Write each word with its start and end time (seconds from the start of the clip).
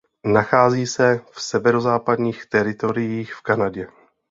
Nachází 0.33 0.87
se 0.87 1.19
v 1.31 1.41
Severozápadních 1.41 2.45
teritoriích 2.45 3.33
v 3.33 3.41
Kanadě. 3.41 3.87